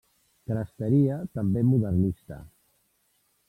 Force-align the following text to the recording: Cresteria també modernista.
Cresteria 0.51 1.19
també 1.39 1.65
modernista. 1.69 2.43